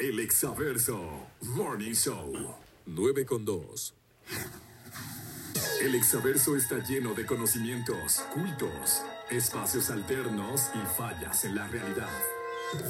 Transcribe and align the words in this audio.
El 0.00 0.18
Exaverso 0.18 1.28
Morning 1.42 1.92
Show. 1.92 2.32
9 2.86 3.26
con 3.26 3.44
2. 3.44 3.94
El 5.82 5.94
Exaverso 5.94 6.56
está 6.56 6.82
lleno 6.82 7.12
de 7.12 7.26
conocimientos, 7.26 8.22
cultos, 8.32 9.02
espacios 9.30 9.90
alternos 9.90 10.70
y 10.74 10.96
fallas 10.96 11.44
en 11.44 11.54
la 11.54 11.68
realidad. 11.68 12.08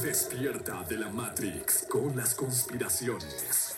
Despierta 0.01 0.85
de 0.85 0.99
la 0.99 1.09
Matrix 1.09 1.85
con 1.91 2.17
las 2.17 2.37
conspiraciones. 2.37 3.75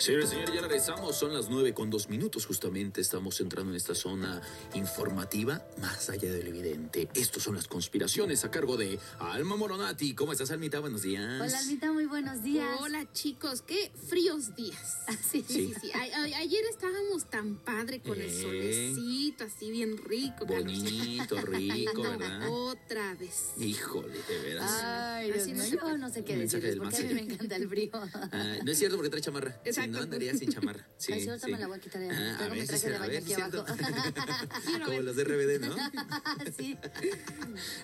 Señores, 0.00 0.30
señores, 0.30 0.54
ya 0.54 0.62
regresamos. 0.62 1.14
Son 1.14 1.34
las 1.34 1.50
nueve 1.50 1.74
con 1.74 1.90
dos 1.90 2.08
minutos. 2.08 2.46
Justamente 2.46 3.02
estamos 3.02 3.38
entrando 3.42 3.70
en 3.72 3.76
esta 3.76 3.94
zona 3.94 4.40
informativa 4.72 5.62
más 5.78 6.08
allá 6.08 6.32
del 6.32 6.46
evidente. 6.46 7.06
Estos 7.14 7.42
son 7.42 7.54
las 7.54 7.68
conspiraciones 7.68 8.42
a 8.46 8.50
cargo 8.50 8.78
de 8.78 8.98
Alma 9.18 9.56
Moronati. 9.56 10.14
¿Cómo 10.14 10.32
estás, 10.32 10.50
Almita? 10.52 10.80
Buenos 10.80 11.02
días. 11.02 11.42
Hola, 11.42 11.58
Almita, 11.58 11.92
muy 11.92 12.06
buenos 12.06 12.42
días. 12.42 12.66
Hola, 12.80 13.12
chicos. 13.12 13.60
Qué 13.60 13.92
fríos 14.08 14.56
días. 14.56 14.96
sí, 15.30 15.44
sí, 15.46 15.74
sí. 15.78 15.92
A- 15.92 15.98
a- 15.98 16.38
ayer 16.38 16.64
estábamos 16.70 17.28
tan 17.28 17.56
padre 17.56 18.00
con 18.00 18.18
el 18.18 18.28
Eh. 18.30 18.42
solecito, 18.42 19.44
así 19.44 19.70
bien 19.70 19.98
rico. 19.98 20.46
Bonito, 20.46 21.36
rico, 21.44 22.02
No, 22.02 22.18
¿verdad? 22.18 22.48
Otra 22.48 23.14
vez. 23.16 23.50
Híjole, 23.58 24.16
de 24.26 24.38
veras. 24.44 24.70
Ay, 24.82 25.26
Dios 25.26 25.42
Así 25.42 25.52
no 25.52 25.62
se 25.62 25.70
yo 25.76 25.98
no 25.98 26.08
sé 26.08 26.24
qué 26.24 26.36
decirles 26.38 26.76
porque 26.76 26.96
a 26.96 27.00
mí 27.02 27.12
me 27.14 27.20
encanta 27.20 27.56
el 27.56 27.68
frío. 27.68 27.90
Ah, 27.92 28.56
no 28.64 28.72
es 28.72 28.78
cierto 28.78 28.96
porque 28.96 29.10
trae 29.10 29.20
chamarra. 29.20 29.60
Exacto. 29.62 29.89
No, 29.90 29.98
andaría 30.00 30.34
sin 30.36 30.52
chamarra. 30.52 30.86
Sí, 30.96 31.12
Ay, 31.12 31.22
sí, 31.22 31.28
ahorita 31.28 31.46
sí. 31.46 31.52
me 31.52 31.58
la 31.58 31.66
voy 31.66 31.76
a 31.78 31.80
quitar. 31.80 32.02
Ah, 32.02 32.34
Tengo 32.38 32.50
a 32.50 32.54
mi 32.54 32.58
ver, 32.60 32.68
traje 32.68 32.90
de 32.90 32.98
baño 32.98 33.18
aquí 33.18 33.32
abajo. 33.34 33.64
Como 34.84 35.00
los 35.00 35.16
de 35.16 35.24
RBD, 35.24 35.60
¿no? 35.66 35.76
sí. 36.58 36.76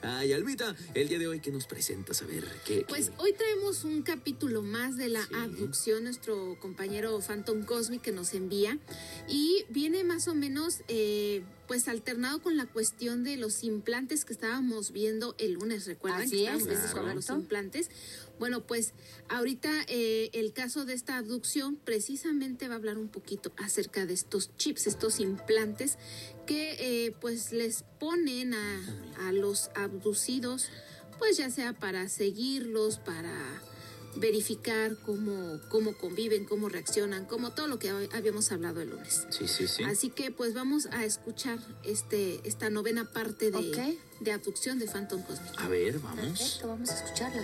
Ay, 0.02 0.32
Almita, 0.32 0.74
el 0.94 1.08
día 1.08 1.18
de 1.18 1.26
hoy, 1.28 1.40
¿qué 1.40 1.50
nos 1.50 1.66
presentas? 1.66 2.22
A 2.22 2.26
ver, 2.26 2.44
¿qué? 2.64 2.84
Pues 2.88 3.10
qué? 3.10 3.14
hoy 3.18 3.32
traemos 3.32 3.84
un 3.84 4.02
capítulo 4.02 4.62
más 4.62 4.96
de 4.96 5.08
la 5.08 5.24
Sí. 5.26 5.34
abducción, 5.34 6.04
nuestro 6.04 6.58
compañero 6.60 7.20
Phantom 7.20 7.64
Cosmic 7.64 8.02
que 8.02 8.12
nos 8.12 8.34
envía. 8.34 8.78
Y 9.28 9.64
viene 9.68 10.04
más 10.04 10.28
o 10.28 10.34
menos, 10.34 10.82
eh, 10.88 11.42
pues 11.66 11.88
alternado 11.88 12.40
con 12.40 12.56
la 12.56 12.66
cuestión 12.66 13.24
de 13.24 13.36
los 13.36 13.64
implantes 13.64 14.24
que 14.24 14.32
estábamos 14.32 14.92
viendo 14.92 15.34
el 15.38 15.54
lunes, 15.54 15.86
¿recuerdan? 15.86 16.22
Así 16.22 16.44
que 16.44 16.44
es, 16.44 16.62
estábamos 16.62 16.72
eso 16.72 16.86
es 16.86 16.94
viendo 16.94 17.14
los 17.14 17.28
implantes. 17.30 17.90
Bueno, 18.38 18.66
pues 18.66 18.92
ahorita 19.28 19.70
eh, 19.88 20.30
el 20.32 20.52
caso 20.52 20.84
de 20.84 20.94
esta 20.94 21.16
abducción 21.16 21.76
precisamente 21.76 22.68
va 22.68 22.74
a 22.74 22.76
hablar 22.76 22.98
un 22.98 23.08
poquito 23.08 23.52
acerca 23.56 24.06
de 24.06 24.14
estos 24.14 24.54
chips, 24.56 24.86
estos 24.86 25.20
implantes 25.20 25.98
que 26.46 26.76
eh, 26.78 27.14
pues 27.20 27.52
les 27.52 27.84
ponen 27.98 28.54
a, 28.54 29.26
a 29.26 29.32
los 29.32 29.70
abducidos, 29.74 30.68
pues 31.18 31.36
ya 31.38 31.50
sea 31.50 31.72
para 31.72 32.08
seguirlos, 32.08 32.98
para 32.98 33.34
verificar 34.16 34.96
cómo, 35.04 35.60
cómo 35.68 35.96
conviven, 35.96 36.44
cómo 36.44 36.68
reaccionan, 36.68 37.26
como 37.26 37.52
todo 37.52 37.66
lo 37.68 37.78
que 37.78 37.90
habíamos 37.90 38.50
hablado 38.52 38.80
el 38.80 38.90
lunes. 38.90 39.26
Sí, 39.30 39.46
sí, 39.46 39.66
sí. 39.68 39.82
Así 39.84 40.10
que 40.10 40.30
pues 40.30 40.54
vamos 40.54 40.86
a 40.86 41.04
escuchar 41.04 41.58
este 41.84 42.40
esta 42.48 42.70
novena 42.70 43.12
parte 43.12 43.50
de, 43.50 43.58
Ok. 43.58 43.98
de 44.20 44.32
abducción 44.32 44.78
de 44.78 44.86
Phantom 44.86 45.22
Cosmic. 45.22 45.52
A 45.58 45.68
ver, 45.68 45.98
vamos. 46.00 46.38
Perfecto, 46.38 46.68
vamos 46.68 46.90
a 46.90 46.94
escucharla. 47.04 47.42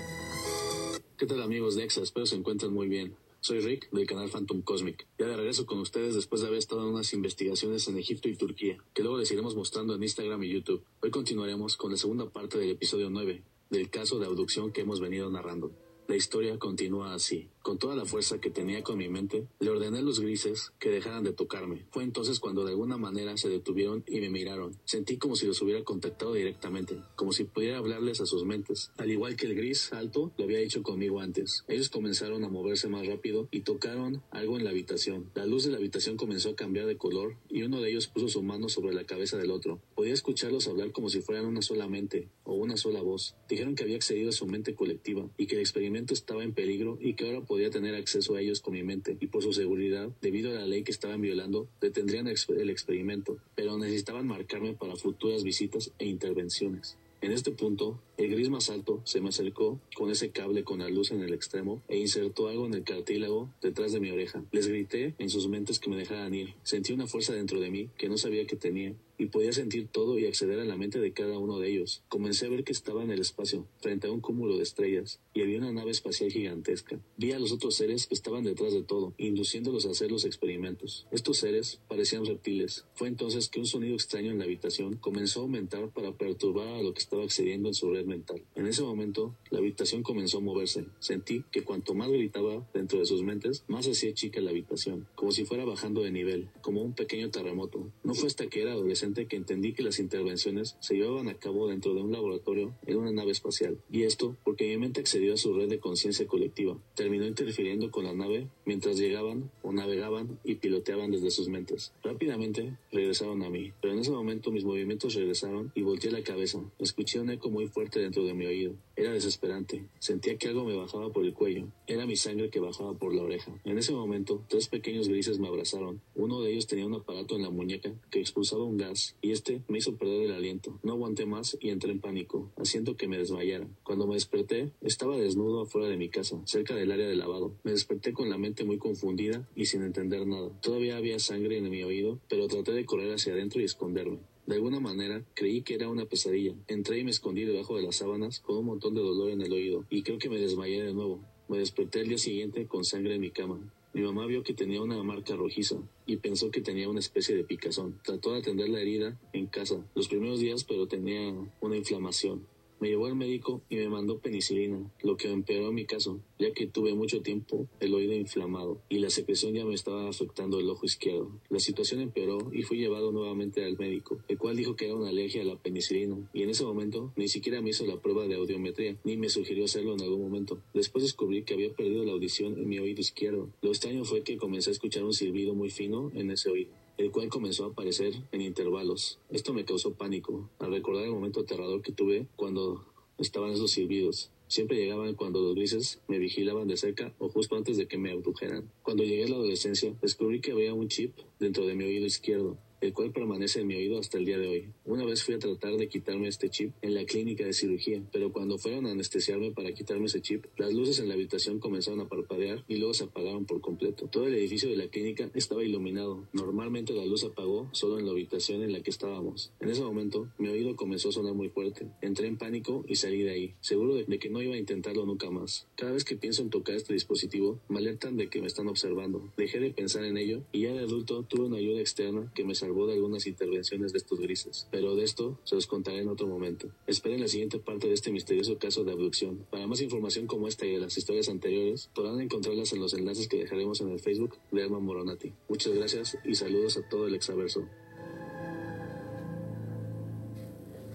¿Qué 1.16 1.26
tal 1.26 1.42
amigos 1.42 1.76
de 1.76 1.84
EXA? 1.84 2.02
Espero 2.02 2.26
se 2.26 2.36
encuentren 2.36 2.72
muy 2.72 2.88
bien. 2.88 3.14
Soy 3.40 3.60
Rick 3.60 3.90
del 3.90 4.06
canal 4.06 4.30
Phantom 4.30 4.62
Cosmic. 4.62 5.06
Ya 5.18 5.26
de 5.26 5.36
regreso 5.36 5.66
con 5.66 5.80
ustedes 5.80 6.14
después 6.14 6.40
de 6.42 6.46
haber 6.46 6.58
estado 6.58 6.82
en 6.82 6.94
unas 6.94 7.12
investigaciones 7.12 7.88
en 7.88 7.98
Egipto 7.98 8.28
y 8.28 8.36
Turquía, 8.36 8.78
que 8.94 9.02
luego 9.02 9.18
les 9.18 9.30
iremos 9.32 9.56
mostrando 9.56 9.94
en 9.96 10.02
Instagram 10.02 10.44
y 10.44 10.52
YouTube. 10.52 10.84
Hoy 11.00 11.10
continuaremos 11.10 11.76
con 11.76 11.90
la 11.90 11.96
segunda 11.96 12.30
parte 12.30 12.58
del 12.58 12.70
episodio 12.70 13.10
9, 13.10 13.42
del 13.70 13.90
caso 13.90 14.20
de 14.20 14.26
abducción 14.26 14.72
que 14.72 14.82
hemos 14.82 15.00
venido 15.00 15.28
narrando. 15.28 15.72
La 16.12 16.16
historia 16.16 16.58
continúa 16.58 17.14
así. 17.14 17.48
Con 17.62 17.78
toda 17.78 17.94
la 17.94 18.04
fuerza 18.04 18.40
que 18.40 18.50
tenía 18.50 18.82
con 18.82 18.98
mi 18.98 19.08
mente, 19.08 19.46
le 19.60 19.70
ordené 19.70 19.98
a 19.98 20.02
los 20.02 20.18
grises 20.18 20.72
que 20.80 20.90
dejaran 20.90 21.22
de 21.22 21.32
tocarme. 21.32 21.86
Fue 21.92 22.02
entonces 22.02 22.40
cuando 22.40 22.64
de 22.64 22.72
alguna 22.72 22.96
manera 22.96 23.36
se 23.36 23.48
detuvieron 23.48 24.02
y 24.08 24.20
me 24.20 24.30
miraron. 24.30 24.76
Sentí 24.84 25.16
como 25.16 25.36
si 25.36 25.46
los 25.46 25.62
hubiera 25.62 25.84
contactado 25.84 26.34
directamente, 26.34 26.98
como 27.14 27.32
si 27.32 27.44
pudiera 27.44 27.78
hablarles 27.78 28.20
a 28.20 28.26
sus 28.26 28.44
mentes. 28.44 28.90
Al 28.96 29.12
igual 29.12 29.36
que 29.36 29.46
el 29.46 29.54
gris 29.54 29.92
alto 29.92 30.32
lo 30.36 30.44
había 30.44 30.58
hecho 30.58 30.82
conmigo 30.82 31.20
antes. 31.20 31.64
Ellos 31.68 31.88
comenzaron 31.88 32.42
a 32.42 32.48
moverse 32.48 32.88
más 32.88 33.06
rápido 33.06 33.46
y 33.52 33.60
tocaron 33.60 34.22
algo 34.32 34.58
en 34.58 34.64
la 34.64 34.70
habitación. 34.70 35.30
La 35.34 35.46
luz 35.46 35.62
de 35.64 35.70
la 35.70 35.78
habitación 35.78 36.16
comenzó 36.16 36.50
a 36.50 36.56
cambiar 36.56 36.86
de 36.86 36.96
color 36.96 37.36
y 37.48 37.62
uno 37.62 37.80
de 37.80 37.90
ellos 37.90 38.08
puso 38.08 38.26
su 38.26 38.42
mano 38.42 38.68
sobre 38.68 38.92
la 38.92 39.04
cabeza 39.04 39.38
del 39.38 39.52
otro. 39.52 39.80
Podía 39.94 40.14
escucharlos 40.14 40.66
hablar 40.66 40.90
como 40.90 41.10
si 41.10 41.20
fueran 41.20 41.46
una 41.46 41.62
sola 41.62 41.86
mente 41.86 42.28
o 42.42 42.54
una 42.54 42.76
sola 42.76 43.02
voz. 43.02 43.36
Dijeron 43.48 43.76
que 43.76 43.84
había 43.84 43.96
accedido 43.96 44.30
a 44.30 44.32
su 44.32 44.46
mente 44.46 44.74
colectiva 44.74 45.28
y 45.36 45.46
que 45.46 45.54
el 45.54 45.60
experimento 45.60 46.12
estaba 46.12 46.42
en 46.42 46.54
peligro 46.54 46.98
y 47.00 47.14
que 47.14 47.26
ahora 47.26 47.42
podía 47.52 47.68
tener 47.68 47.94
acceso 47.94 48.34
a 48.34 48.40
ellos 48.40 48.62
con 48.62 48.72
mi 48.72 48.82
mente 48.82 49.18
y 49.20 49.26
por 49.26 49.42
su 49.42 49.52
seguridad, 49.52 50.08
debido 50.22 50.52
a 50.52 50.54
la 50.54 50.64
ley 50.64 50.84
que 50.84 50.90
estaban 50.90 51.20
violando, 51.20 51.68
detendrían 51.82 52.26
el 52.26 52.70
experimento, 52.70 53.36
pero 53.54 53.76
necesitaban 53.76 54.26
marcarme 54.26 54.72
para 54.72 54.96
futuras 54.96 55.44
visitas 55.44 55.92
e 55.98 56.06
intervenciones. 56.06 56.96
En 57.20 57.30
este 57.30 57.52
punto, 57.52 58.00
el 58.16 58.30
gris 58.30 58.48
más 58.48 58.70
alto 58.70 59.02
se 59.04 59.20
me 59.20 59.28
acercó 59.28 59.78
con 59.94 60.10
ese 60.10 60.30
cable 60.30 60.64
con 60.64 60.78
la 60.78 60.88
luz 60.88 61.12
en 61.12 61.20
el 61.20 61.34
extremo 61.34 61.82
e 61.88 61.98
insertó 61.98 62.48
algo 62.48 62.64
en 62.64 62.72
el 62.72 62.84
cartílago 62.84 63.50
detrás 63.60 63.92
de 63.92 64.00
mi 64.00 64.10
oreja. 64.10 64.42
Les 64.50 64.66
grité 64.66 65.14
en 65.18 65.28
sus 65.28 65.46
mentes 65.46 65.78
que 65.78 65.90
me 65.90 65.96
dejaran 65.96 66.34
ir. 66.34 66.54
Sentí 66.62 66.94
una 66.94 67.06
fuerza 67.06 67.34
dentro 67.34 67.60
de 67.60 67.70
mí 67.70 67.90
que 67.98 68.08
no 68.08 68.16
sabía 68.16 68.46
que 68.46 68.56
tenía 68.56 68.94
y 69.18 69.26
podía 69.26 69.52
sentir 69.52 69.88
todo 69.88 70.18
y 70.18 70.26
acceder 70.26 70.58
a 70.60 70.64
la 70.64 70.76
mente 70.76 70.98
de 70.98 71.12
cada 71.12 71.38
uno 71.38 71.58
de 71.58 71.70
ellos. 71.70 72.02
Comencé 72.08 72.46
a 72.46 72.50
ver 72.50 72.64
que 72.64 72.72
estaba 72.72 73.02
en 73.02 73.10
el 73.10 73.20
espacio, 73.20 73.66
frente 73.80 74.06
a 74.06 74.10
un 74.10 74.20
cúmulo 74.20 74.56
de 74.56 74.62
estrellas, 74.62 75.20
y 75.34 75.42
había 75.42 75.58
una 75.58 75.72
nave 75.72 75.90
espacial 75.90 76.30
gigantesca. 76.30 77.00
Vi 77.16 77.32
a 77.32 77.38
los 77.38 77.52
otros 77.52 77.76
seres 77.76 78.06
que 78.06 78.14
estaban 78.14 78.44
detrás 78.44 78.72
de 78.72 78.82
todo, 78.82 79.14
induciéndolos 79.18 79.86
a 79.86 79.90
hacer 79.90 80.10
los 80.10 80.24
experimentos. 80.24 81.06
Estos 81.10 81.38
seres 81.38 81.80
parecían 81.88 82.24
reptiles. 82.24 82.84
Fue 82.94 83.08
entonces 83.08 83.48
que 83.48 83.60
un 83.60 83.66
sonido 83.66 83.94
extraño 83.94 84.30
en 84.30 84.38
la 84.38 84.44
habitación 84.44 84.96
comenzó 84.96 85.40
a 85.40 85.42
aumentar 85.42 85.90
para 85.90 86.16
perturbar 86.16 86.68
a 86.68 86.82
lo 86.82 86.92
que 86.92 87.00
estaba 87.00 87.24
accediendo 87.24 87.68
en 87.68 87.74
su 87.74 87.90
red 87.90 88.06
mental. 88.06 88.42
En 88.54 88.66
ese 88.66 88.82
momento, 88.82 89.36
la 89.50 89.58
habitación 89.58 90.02
comenzó 90.02 90.38
a 90.38 90.40
moverse. 90.40 90.86
Sentí 90.98 91.44
que 91.50 91.62
cuanto 91.62 91.94
más 91.94 92.10
gritaba 92.10 92.66
dentro 92.74 92.98
de 92.98 93.06
sus 93.06 93.22
mentes, 93.22 93.64
más 93.68 93.86
hacía 93.86 94.14
chica 94.14 94.40
la 94.40 94.50
habitación, 94.50 95.06
como 95.14 95.32
si 95.32 95.44
fuera 95.44 95.64
bajando 95.64 96.02
de 96.02 96.10
nivel, 96.10 96.48
como 96.60 96.82
un 96.82 96.94
pequeño 96.94 97.30
terremoto. 97.30 97.90
No 98.02 98.14
fue 98.14 98.28
hasta 98.28 98.46
que 98.46 98.62
era 98.62 98.72
adolescente 98.72 99.01
que 99.02 99.36
entendí 99.36 99.72
que 99.72 99.82
las 99.82 99.98
intervenciones 99.98 100.76
se 100.78 100.94
llevaban 100.94 101.28
a 101.28 101.34
cabo 101.34 101.66
dentro 101.66 101.92
de 101.92 102.02
un 102.02 102.12
laboratorio 102.12 102.72
en 102.86 102.96
una 102.96 103.10
nave 103.10 103.32
espacial. 103.32 103.78
Y 103.90 104.04
esto 104.04 104.36
porque 104.44 104.68
mi 104.68 104.76
mente 104.76 105.00
accedió 105.00 105.34
a 105.34 105.36
su 105.36 105.52
red 105.54 105.68
de 105.68 105.80
conciencia 105.80 106.26
colectiva. 106.28 106.78
Terminó 106.94 107.26
interfiriendo 107.26 107.90
con 107.90 108.04
la 108.04 108.14
nave 108.14 108.46
mientras 108.64 108.96
llegaban 108.98 109.50
o 109.62 109.72
navegaban 109.72 110.38
y 110.44 110.54
piloteaban 110.54 111.10
desde 111.10 111.32
sus 111.32 111.48
mentes. 111.48 111.92
Rápidamente 112.04 112.76
regresaron 112.92 113.42
a 113.42 113.50
mí, 113.50 113.72
pero 113.80 113.92
en 113.92 113.98
ese 113.98 114.12
momento 114.12 114.52
mis 114.52 114.64
movimientos 114.64 115.14
regresaron 115.14 115.72
y 115.74 115.82
volteé 115.82 116.12
la 116.12 116.22
cabeza. 116.22 116.60
Escuché 116.78 117.18
un 117.18 117.30
eco 117.30 117.50
muy 117.50 117.66
fuerte 117.66 117.98
dentro 117.98 118.24
de 118.24 118.34
mi 118.34 118.46
oído. 118.46 118.74
Era 118.94 119.12
desesperante. 119.12 119.84
Sentía 119.98 120.36
que 120.38 120.48
algo 120.48 120.64
me 120.64 120.76
bajaba 120.76 121.10
por 121.10 121.24
el 121.24 121.34
cuello. 121.34 121.66
Era 121.88 122.06
mi 122.06 122.14
sangre 122.14 122.50
que 122.50 122.60
bajaba 122.60 122.94
por 122.94 123.12
la 123.14 123.22
oreja. 123.22 123.52
En 123.64 123.78
ese 123.78 123.92
momento, 123.92 124.44
tres 124.48 124.68
pequeños 124.68 125.08
grises 125.08 125.40
me 125.40 125.48
abrazaron. 125.48 126.00
Uno 126.14 126.40
de 126.40 126.52
ellos 126.52 126.68
tenía 126.68 126.86
un 126.86 126.94
aparato 126.94 127.34
en 127.34 127.42
la 127.42 127.50
muñeca 127.50 127.92
que 128.10 128.20
expulsaba 128.20 128.64
un 128.64 128.76
gas 128.76 128.91
y 129.20 129.32
este 129.32 129.62
me 129.68 129.78
hizo 129.78 129.96
perder 129.96 130.22
el 130.22 130.32
aliento. 130.32 130.78
No 130.82 130.92
aguanté 130.92 131.26
más 131.26 131.56
y 131.60 131.70
entré 131.70 131.92
en 131.92 132.00
pánico, 132.00 132.50
haciendo 132.56 132.96
que 132.96 133.08
me 133.08 133.18
desmayara. 133.18 133.68
Cuando 133.82 134.06
me 134.06 134.14
desperté, 134.14 134.72
estaba 134.80 135.16
desnudo 135.16 135.62
afuera 135.62 135.88
de 135.88 135.96
mi 135.96 136.08
casa, 136.08 136.40
cerca 136.44 136.74
del 136.74 136.92
área 136.92 137.08
de 137.08 137.16
lavado. 137.16 137.54
Me 137.64 137.72
desperté 137.72 138.12
con 138.12 138.30
la 138.30 138.38
mente 138.38 138.64
muy 138.64 138.78
confundida 138.78 139.48
y 139.54 139.66
sin 139.66 139.82
entender 139.82 140.26
nada. 140.26 140.50
Todavía 140.60 140.96
había 140.96 141.18
sangre 141.18 141.58
en 141.58 141.70
mi 141.70 141.82
oído, 141.82 142.20
pero 142.28 142.48
traté 142.48 142.72
de 142.72 142.84
correr 142.84 143.12
hacia 143.14 143.32
adentro 143.32 143.60
y 143.60 143.64
esconderme. 143.64 144.18
De 144.46 144.56
alguna 144.56 144.80
manera 144.80 145.24
creí 145.34 145.62
que 145.62 145.74
era 145.74 145.88
una 145.88 146.06
pesadilla. 146.06 146.54
Entré 146.66 146.98
y 146.98 147.04
me 147.04 147.12
escondí 147.12 147.44
debajo 147.44 147.76
de 147.76 147.82
las 147.82 147.96
sábanas 147.96 148.40
con 148.40 148.56
un 148.58 148.66
montón 148.66 148.94
de 148.94 149.00
dolor 149.00 149.30
en 149.30 149.40
el 149.40 149.52
oído 149.52 149.84
y 149.88 150.02
creo 150.02 150.18
que 150.18 150.28
me 150.28 150.38
desmayé 150.38 150.82
de 150.82 150.92
nuevo. 150.92 151.20
Me 151.48 151.58
desperté 151.58 152.00
el 152.00 152.08
día 152.08 152.18
siguiente 152.18 152.66
con 152.66 152.84
sangre 152.84 153.14
en 153.14 153.20
mi 153.20 153.30
cama. 153.30 153.60
Mi 153.94 154.00
mamá 154.00 154.24
vio 154.26 154.42
que 154.42 154.54
tenía 154.54 154.80
una 154.80 155.02
marca 155.02 155.36
rojiza 155.36 155.76
y 156.06 156.16
pensó 156.16 156.50
que 156.50 156.62
tenía 156.62 156.88
una 156.88 157.00
especie 157.00 157.36
de 157.36 157.44
picazón. 157.44 158.00
Trató 158.02 158.32
de 158.32 158.38
atender 158.38 158.70
la 158.70 158.80
herida 158.80 159.20
en 159.34 159.46
casa 159.46 159.84
los 159.94 160.08
primeros 160.08 160.40
días, 160.40 160.64
pero 160.64 160.86
tenía 160.86 161.34
una 161.60 161.76
inflamación. 161.76 162.46
Me 162.82 162.88
llevó 162.88 163.06
al 163.06 163.14
médico 163.14 163.62
y 163.70 163.76
me 163.76 163.88
mandó 163.88 164.18
penicilina, 164.18 164.90
lo 165.04 165.16
que 165.16 165.30
empeoró 165.30 165.70
mi 165.70 165.84
caso, 165.84 166.18
ya 166.36 166.50
que 166.52 166.66
tuve 166.66 166.94
mucho 166.94 167.22
tiempo 167.22 167.68
el 167.78 167.94
oído 167.94 168.12
inflamado 168.12 168.82
y 168.88 168.98
la 168.98 169.08
secreción 169.08 169.54
ya 169.54 169.64
me 169.64 169.74
estaba 169.74 170.08
afectando 170.08 170.58
el 170.58 170.68
ojo 170.68 170.84
izquierdo. 170.84 171.30
La 171.48 171.60
situación 171.60 172.00
empeoró 172.00 172.50
y 172.52 172.62
fui 172.62 172.78
llevado 172.78 173.12
nuevamente 173.12 173.64
al 173.64 173.78
médico, 173.78 174.18
el 174.26 174.36
cual 174.36 174.56
dijo 174.56 174.74
que 174.74 174.86
era 174.86 174.96
una 174.96 175.10
alergia 175.10 175.42
a 175.42 175.44
la 175.44 175.54
penicilina 175.54 176.28
y 176.34 176.42
en 176.42 176.50
ese 176.50 176.64
momento 176.64 177.12
ni 177.14 177.28
siquiera 177.28 177.62
me 177.62 177.70
hizo 177.70 177.86
la 177.86 178.00
prueba 178.00 178.26
de 178.26 178.34
audiometría, 178.34 178.96
ni 179.04 179.16
me 179.16 179.28
sugirió 179.28 179.66
hacerlo 179.66 179.94
en 179.94 180.02
algún 180.02 180.20
momento. 180.20 180.58
Después 180.74 181.04
descubrí 181.04 181.44
que 181.44 181.54
había 181.54 181.72
perdido 181.72 182.04
la 182.04 182.10
audición 182.10 182.58
en 182.58 182.68
mi 182.68 182.80
oído 182.80 183.00
izquierdo. 183.00 183.48
Lo 183.62 183.68
extraño 183.68 184.04
fue 184.04 184.24
que 184.24 184.38
comencé 184.38 184.70
a 184.70 184.72
escuchar 184.72 185.04
un 185.04 185.12
silbido 185.12 185.54
muy 185.54 185.70
fino 185.70 186.10
en 186.16 186.32
ese 186.32 186.50
oído. 186.50 186.81
El 187.02 187.10
cual 187.10 187.28
comenzó 187.28 187.64
a 187.64 187.68
aparecer 187.68 188.14
en 188.30 188.40
intervalos. 188.40 189.18
Esto 189.30 189.52
me 189.52 189.64
causó 189.64 189.94
pánico 189.94 190.48
al 190.60 190.70
recordar 190.70 191.04
el 191.04 191.10
momento 191.10 191.40
aterrador 191.40 191.82
que 191.82 191.90
tuve 191.90 192.26
cuando 192.36 192.86
estaban 193.18 193.50
esos 193.50 193.72
silbidos. 193.72 194.30
Siempre 194.46 194.76
llegaban 194.76 195.14
cuando 195.14 195.40
los 195.40 195.54
grises 195.54 196.00
me 196.06 196.18
vigilaban 196.18 196.68
de 196.68 196.76
cerca 196.76 197.12
o 197.18 197.28
justo 197.28 197.56
antes 197.56 197.76
de 197.76 197.88
que 197.88 197.98
me 197.98 198.12
abdujeran. 198.12 198.70
Cuando 198.82 199.02
llegué 199.02 199.24
a 199.24 199.28
la 199.28 199.36
adolescencia, 199.36 199.94
descubrí 200.00 200.40
que 200.40 200.52
había 200.52 200.74
un 200.74 200.88
chip 200.88 201.16
dentro 201.40 201.66
de 201.66 201.74
mi 201.74 201.84
oído 201.84 202.06
izquierdo 202.06 202.56
el 202.82 202.92
cual 202.92 203.12
permanece 203.12 203.60
en 203.60 203.68
mi 203.68 203.76
oído 203.76 203.98
hasta 203.98 204.18
el 204.18 204.24
día 204.24 204.38
de 204.38 204.48
hoy. 204.48 204.68
Una 204.84 205.04
vez 205.04 205.22
fui 205.22 205.34
a 205.34 205.38
tratar 205.38 205.76
de 205.76 205.88
quitarme 205.88 206.26
este 206.26 206.50
chip 206.50 206.72
en 206.82 206.94
la 206.94 207.04
clínica 207.04 207.44
de 207.44 207.52
cirugía, 207.52 208.02
pero 208.12 208.32
cuando 208.32 208.58
fueron 208.58 208.86
a 208.86 208.90
anestesiarme 208.90 209.52
para 209.52 209.72
quitarme 209.72 210.06
ese 210.06 210.20
chip, 210.20 210.46
las 210.56 210.74
luces 210.74 210.98
en 210.98 211.08
la 211.08 211.14
habitación 211.14 211.60
comenzaron 211.60 212.00
a 212.00 212.08
parpadear 212.08 212.64
y 212.66 212.76
luego 212.76 212.92
se 212.92 213.04
apagaron 213.04 213.46
por 213.46 213.60
completo. 213.60 214.08
Todo 214.08 214.26
el 214.26 214.34
edificio 214.34 214.68
de 214.68 214.76
la 214.76 214.88
clínica 214.88 215.30
estaba 215.34 215.62
iluminado. 215.62 216.26
Normalmente 216.32 216.92
la 216.92 217.06
luz 217.06 217.22
apagó 217.22 217.68
solo 217.72 218.00
en 218.00 218.06
la 218.06 218.10
habitación 218.10 218.62
en 218.64 218.72
la 218.72 218.82
que 218.82 218.90
estábamos. 218.90 219.52
En 219.60 219.70
ese 219.70 219.82
momento, 219.82 220.28
mi 220.38 220.48
oído 220.48 220.74
comenzó 220.74 221.10
a 221.10 221.12
sonar 221.12 221.34
muy 221.34 221.50
fuerte. 221.50 221.86
Entré 222.00 222.26
en 222.26 222.36
pánico 222.36 222.84
y 222.88 222.96
salí 222.96 223.22
de 223.22 223.30
ahí, 223.30 223.54
seguro 223.60 223.94
de, 223.94 224.18
que 224.18 224.28
no 224.28 224.42
iba 224.42 224.54
a 224.54 224.58
intentarlo 224.58 225.06
nunca 225.06 225.30
más. 225.30 225.68
Cada 225.76 225.92
vez 225.92 226.04
que 226.04 226.16
pienso 226.16 226.42
en 226.42 226.50
tocar 226.50 226.74
este 226.74 226.94
dispositivo, 226.94 227.60
me 227.68 227.78
alertan 227.78 228.16
de 228.16 228.28
que 228.28 228.40
me 228.40 228.48
están 228.48 228.66
observando. 228.66 229.32
Dejé 229.36 229.60
de 229.60 229.70
pensar 229.70 230.04
en 230.04 230.16
ello 230.16 230.42
y 230.50 230.62
ya 230.62 230.72
de 230.72 230.80
adulto 230.80 231.22
tuve 231.22 231.46
una 231.46 231.58
ayuda 231.58 231.80
externa 231.80 232.32
que 232.34 232.44
me 232.44 232.54
salvó 232.54 232.71
de 232.86 232.94
algunas 232.94 233.26
intervenciones 233.26 233.92
de 233.92 233.98
estos 233.98 234.18
grises, 234.18 234.66
pero 234.70 234.96
de 234.96 235.04
esto 235.04 235.38
se 235.44 235.54
los 235.54 235.66
contaré 235.66 236.00
en 236.00 236.08
otro 236.08 236.26
momento. 236.26 236.68
Esperen 236.86 237.20
la 237.20 237.28
siguiente 237.28 237.58
parte 237.58 237.88
de 237.88 237.94
este 237.94 238.10
misterioso 238.10 238.58
caso 238.58 238.84
de 238.84 238.92
abducción. 238.92 239.46
Para 239.50 239.66
más 239.66 239.80
información 239.80 240.26
como 240.26 240.48
esta 240.48 240.66
y 240.66 240.72
de 240.72 240.80
las 240.80 240.96
historias 240.96 241.28
anteriores, 241.28 241.90
podrán 241.94 242.20
encontrarlas 242.20 242.72
en 242.72 242.80
los 242.80 242.94
enlaces 242.94 243.28
que 243.28 243.38
dejaremos 243.38 243.80
en 243.80 243.90
el 243.90 244.00
Facebook 244.00 244.36
de 244.50 244.62
Alma 244.62 244.80
Moronati. 244.80 245.32
Muchas 245.48 245.74
gracias 245.74 246.18
y 246.24 246.34
saludos 246.34 246.76
a 246.76 246.88
todo 246.88 247.06
el 247.06 247.14
exaverso. 247.14 247.68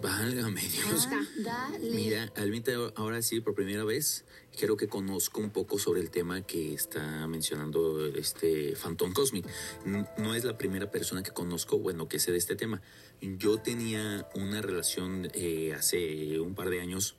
Válgame 0.02 0.62
Dios. 0.62 1.08
Dale. 1.38 1.90
Mira, 1.90 2.32
Almita, 2.36 2.72
ahora 2.96 3.22
sí, 3.22 3.42
por 3.42 3.56
primera 3.56 3.84
vez, 3.84 4.26
creo 4.58 4.78
que 4.78 4.88
conozco 4.88 5.42
un 5.42 5.50
poco 5.50 5.80
sobre 5.80 6.02
el 6.02 6.12
tema 6.12 6.42
que 6.42 6.74
está 6.74 7.28
mencionando 7.28 8.06
este 8.06 8.76
Phantom 8.76 9.14
Cosmic. 9.14 9.46
No 9.86 10.36
es 10.36 10.44
la 10.44 10.58
primera 10.58 10.92
persona 10.92 11.24
que 11.24 11.32
conozco, 11.32 11.80
bueno, 11.80 12.08
que 12.08 12.20
sé 12.20 12.32
de 12.32 12.38
este 12.38 12.56
tema. 12.56 12.82
Yo 13.22 13.58
tenía 13.58 14.30
una 14.36 14.62
relación 14.62 15.30
eh, 15.34 15.74
hace 15.74 16.40
un 16.40 16.54
par 16.54 16.70
de 16.70 16.82
años 16.82 17.16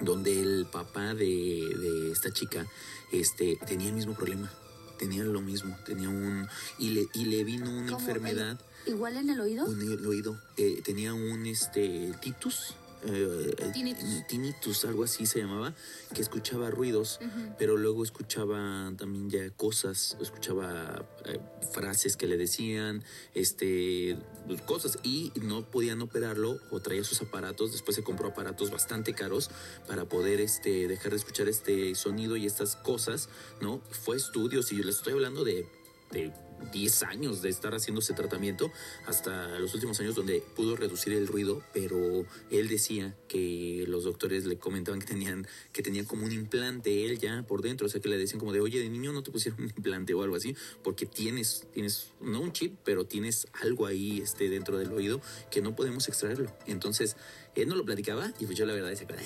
donde 0.00 0.40
el 0.40 0.66
papá 0.66 1.14
de, 1.14 1.24
de 1.24 2.12
esta 2.12 2.32
chica 2.32 2.66
este, 3.12 3.58
tenía 3.66 3.88
el 3.88 3.94
mismo 3.94 4.14
problema. 4.14 4.52
Tenía 4.98 5.24
lo 5.24 5.40
mismo, 5.40 5.76
tenía 5.84 6.08
un... 6.08 6.46
Y 6.78 6.90
le, 6.90 7.06
y 7.14 7.24
le 7.24 7.42
vino 7.42 7.70
una 7.70 7.92
enfermedad... 7.92 8.60
¿Igual 8.86 9.16
en 9.16 9.30
el 9.30 9.40
oído? 9.40 9.64
Un 9.64 9.80
el 9.80 10.06
oído. 10.06 10.38
Eh, 10.56 10.80
tenía 10.84 11.14
un 11.14 11.46
este 11.46 12.12
titus. 12.20 12.74
eh, 13.06 13.70
Tinnitus. 13.72 14.26
tinnitus, 14.28 14.84
algo 14.86 15.04
así 15.04 15.26
se 15.26 15.40
llamaba, 15.40 15.74
que 16.14 16.22
escuchaba 16.22 16.70
ruidos, 16.70 17.20
pero 17.58 17.76
luego 17.76 18.02
escuchaba 18.02 18.90
también 18.96 19.28
ya 19.28 19.50
cosas, 19.50 20.16
escuchaba 20.22 21.04
eh, 21.26 21.38
frases 21.72 22.16
que 22.16 22.26
le 22.26 22.38
decían, 22.38 23.04
este, 23.34 24.16
cosas, 24.64 24.98
y 25.02 25.32
no 25.42 25.66
podían 25.70 26.00
operarlo 26.00 26.58
o 26.70 26.80
traía 26.80 27.04
sus 27.04 27.20
aparatos, 27.20 27.72
después 27.72 27.94
se 27.94 28.02
compró 28.02 28.28
aparatos 28.28 28.70
bastante 28.70 29.12
caros 29.12 29.50
para 29.86 30.06
poder 30.06 30.40
este, 30.40 30.88
dejar 30.88 31.10
de 31.10 31.18
escuchar 31.18 31.46
este 31.48 31.94
sonido 31.94 32.38
y 32.38 32.46
estas 32.46 32.74
cosas, 32.74 33.28
¿no? 33.60 33.82
Fue 33.90 34.16
a 34.16 34.18
estudios 34.18 34.72
y 34.72 34.78
yo 34.78 34.82
les 34.82 34.96
estoy 34.96 35.12
hablando 35.12 35.44
de, 35.44 35.66
de 36.10 36.32
10 36.72 37.02
años 37.04 37.42
de 37.42 37.48
estar 37.48 37.74
haciendo 37.74 38.00
ese 38.00 38.14
tratamiento 38.14 38.70
hasta 39.06 39.58
los 39.58 39.74
últimos 39.74 40.00
años 40.00 40.14
donde 40.14 40.42
pudo 40.56 40.76
reducir 40.76 41.12
el 41.12 41.26
ruido, 41.26 41.62
pero 41.72 42.26
él 42.50 42.68
decía 42.68 43.14
que 43.28 43.84
los 43.88 44.04
doctores 44.04 44.44
le 44.46 44.58
comentaban 44.58 45.00
que 45.00 45.06
tenían 45.06 45.46
que 45.72 45.82
tenía 45.82 46.04
como 46.04 46.24
un 46.24 46.32
implante 46.32 47.04
él 47.06 47.18
ya 47.18 47.42
por 47.46 47.62
dentro, 47.62 47.86
o 47.86 47.90
sea 47.90 48.00
que 48.00 48.08
le 48.08 48.18
decían 48.18 48.38
como 48.40 48.52
de, 48.52 48.60
"Oye, 48.60 48.80
de 48.80 48.88
niño 48.88 49.12
no 49.12 49.22
te 49.22 49.30
pusieron 49.30 49.60
un 49.62 49.68
implante 49.76 50.14
o 50.14 50.22
algo 50.22 50.36
así, 50.36 50.56
porque 50.82 51.06
tienes 51.06 51.66
tienes 51.72 52.08
no 52.20 52.40
un 52.40 52.52
chip, 52.52 52.76
pero 52.84 53.04
tienes 53.04 53.46
algo 53.62 53.86
ahí 53.86 54.20
este 54.20 54.48
dentro 54.48 54.78
del 54.78 54.92
oído 54.92 55.20
que 55.50 55.60
no 55.60 55.74
podemos 55.76 56.08
extraerlo." 56.08 56.54
Entonces, 56.66 57.16
él 57.54 57.68
no 57.68 57.76
lo 57.76 57.84
platicaba 57.84 58.32
y 58.40 58.46
pues 58.46 58.58
yo 58.58 58.66
la 58.66 58.74
verdad 58.74 58.90
decía, 58.90 59.06
"Ay, 59.16 59.24